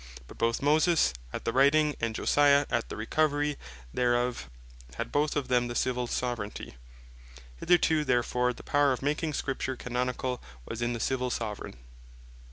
But 0.25 0.39
both 0.39 0.63
Moses 0.63 1.13
at 1.31 1.45
the 1.45 1.53
writing, 1.53 1.95
and 1.99 2.15
Josiah 2.15 2.65
at 2.71 2.89
the 2.89 2.95
recovery 2.97 3.55
thereof, 3.93 4.49
had 4.95 5.11
both 5.11 5.35
of 5.35 5.47
them 5.47 5.67
the 5.67 5.75
Civill 5.75 6.07
Soveraignty. 6.07 6.73
Hitherto 7.57 8.03
therefore 8.03 8.51
the 8.51 8.63
Power 8.63 8.93
of 8.93 9.03
making 9.03 9.33
Scripture 9.33 9.77
Canonicall, 9.77 10.41
was 10.65 10.81
in 10.81 10.93
the 10.93 10.99
Civill 10.99 11.29
Soveraign. 11.29 11.75